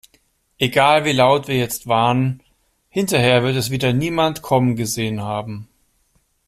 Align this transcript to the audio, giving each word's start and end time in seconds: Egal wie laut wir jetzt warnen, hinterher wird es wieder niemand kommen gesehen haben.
Egal 0.57 1.05
wie 1.05 1.11
laut 1.11 1.47
wir 1.47 1.55
jetzt 1.57 1.85
warnen, 1.85 2.41
hinterher 2.89 3.43
wird 3.43 3.55
es 3.55 3.69
wieder 3.69 3.93
niemand 3.93 4.41
kommen 4.41 4.75
gesehen 4.75 5.21
haben. 5.21 5.69